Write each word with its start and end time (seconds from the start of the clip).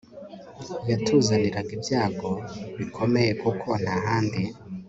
yatuzaniraga 0.89 1.71
ibyago 1.77 2.29
bikomeye 2.77 3.31
kuko 3.41 3.67
nta 3.81 3.95
handi 4.05 4.41